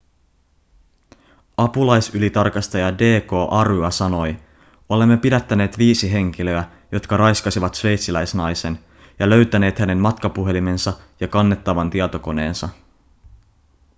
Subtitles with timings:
[1.57, 3.31] apulaisylitarkastaja d.k.
[3.51, 4.35] arya sanoi
[4.89, 8.79] olemme pidättäneet viisi henkilöä jotka raiskasivat sveitsiläisnaisen
[9.19, 12.69] ja löytäneet hänen matkapuhelimensa ja kannettavan tietokoneensa